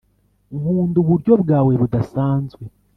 [0.57, 2.63] nkunda uburyo bwawe budasanzwe